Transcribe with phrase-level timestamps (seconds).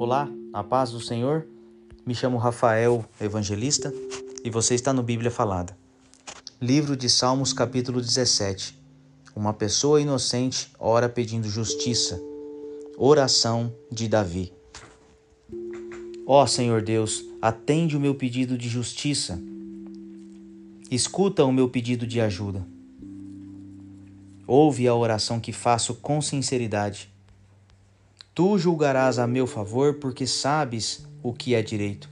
[0.00, 1.44] Olá, a paz do Senhor.
[2.06, 3.92] Me chamo Rafael Evangelista
[4.44, 5.76] e você está no Bíblia Falada.
[6.60, 8.80] Livro de Salmos, capítulo 17.
[9.34, 12.22] Uma pessoa inocente ora pedindo justiça.
[12.96, 14.52] Oração de Davi.
[16.24, 19.36] Ó Senhor Deus, atende o meu pedido de justiça.
[20.88, 22.64] Escuta o meu pedido de ajuda.
[24.46, 27.17] Ouve a oração que faço com sinceridade
[28.38, 32.08] Tu julgarás a meu favor, porque sabes o que é direito.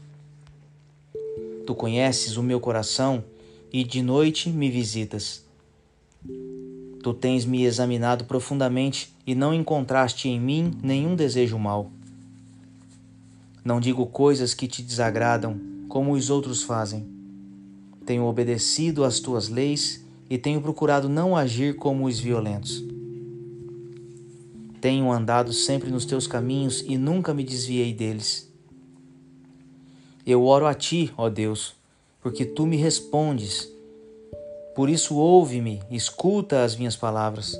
[1.64, 3.22] Tu conheces o meu coração
[3.72, 5.44] e de noite me visitas.
[7.00, 11.92] Tu tens me examinado profundamente e não encontraste em mim nenhum desejo mau.
[13.64, 17.06] Não digo coisas que te desagradam, como os outros fazem.
[18.04, 22.95] Tenho obedecido às tuas leis e tenho procurado não agir como os violentos.
[24.86, 28.48] Tenho andado sempre nos teus caminhos e nunca me desviei deles.
[30.24, 31.74] Eu oro a ti, ó Deus,
[32.22, 33.68] porque tu me respondes.
[34.76, 37.58] Por isso ouve-me, escuta as minhas palavras.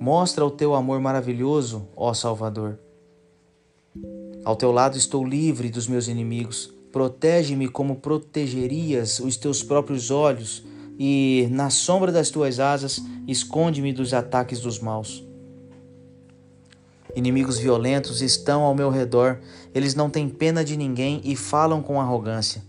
[0.00, 2.78] Mostra o teu amor maravilhoso, ó Salvador.
[4.42, 6.72] Ao teu lado estou livre dos meus inimigos.
[6.90, 10.64] Protege-me como protegerias os teus próprios olhos,
[10.98, 15.25] e, na sombra das tuas asas, esconde-me dos ataques dos maus.
[17.14, 19.38] Inimigos violentos estão ao meu redor,
[19.74, 22.62] eles não têm pena de ninguém e falam com arrogância.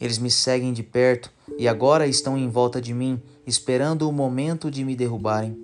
[0.00, 4.70] Eles me seguem de perto e agora estão em volta de mim, esperando o momento
[4.70, 5.56] de me derrubarem.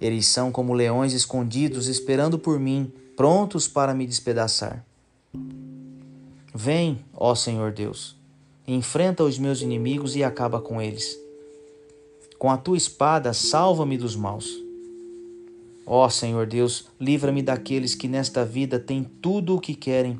[0.00, 4.84] Eles são como leões escondidos, esperando por mim, prontos para me despedaçar.
[6.54, 8.16] Vem, ó Senhor Deus,
[8.66, 11.18] enfrenta os meus inimigos e acaba com eles.
[12.38, 14.69] Com a tua espada, salva-me dos maus.
[15.86, 20.18] Ó Senhor Deus, livra-me daqueles que nesta vida têm tudo o que querem.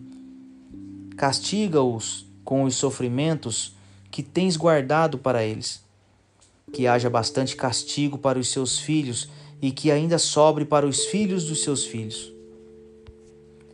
[1.16, 3.74] Castiga-os com os sofrimentos
[4.10, 5.84] que tens guardado para eles.
[6.72, 9.28] Que haja bastante castigo para os seus filhos
[9.62, 12.32] e que ainda sobre para os filhos dos seus filhos.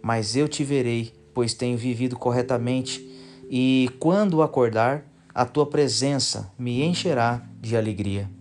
[0.02, 3.06] Mas eu te verei, pois tenho vivido corretamente,
[3.48, 8.35] e quando acordar, a tua presença me encherá de alegria.